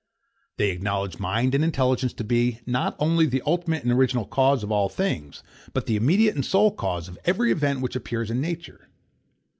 They 0.57 0.71
acknowledge 0.71 1.19
mind 1.19 1.53
and 1.53 1.63
intelligence 1.63 2.11
to 2.13 2.23
be, 2.23 2.59
not 2.65 2.95
only 2.97 3.27
the 3.27 3.43
ultimate 3.45 3.83
and 3.83 3.91
original 3.91 4.25
cause 4.25 4.63
of 4.63 4.71
all 4.71 4.89
things, 4.89 5.43
but 5.73 5.85
the 5.85 5.95
immediate 5.95 6.33
and 6.33 6.43
sole 6.43 6.71
cause 6.71 7.07
of 7.07 7.19
every 7.23 7.51
event 7.51 7.81
which 7.81 7.95
appears 7.95 8.31
in 8.31 8.41
nature. 8.41 8.89